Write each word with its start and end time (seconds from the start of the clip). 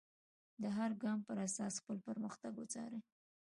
د 0.61 0.63
هر 0.77 0.91
ګام 1.03 1.19
پر 1.27 1.37
اساس 1.47 1.73
خپل 1.81 1.97
پرمختګ 2.07 2.51
وڅارئ. 2.57 3.01